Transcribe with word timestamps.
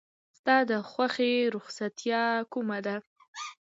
ستا 0.37 0.55
د 0.69 0.71
خوښې 0.89 1.33
رخصتیا 1.55 2.23
کومه 2.51 2.79
ده؟ 2.85 2.95